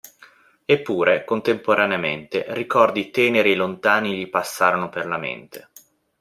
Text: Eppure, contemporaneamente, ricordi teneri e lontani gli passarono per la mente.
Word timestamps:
Eppure, 0.65 1.23
contemporaneamente, 1.25 2.45
ricordi 2.55 3.11
teneri 3.11 3.51
e 3.51 3.55
lontani 3.55 4.17
gli 4.17 4.29
passarono 4.31 4.89
per 4.89 5.05
la 5.05 5.19
mente. 5.19 5.69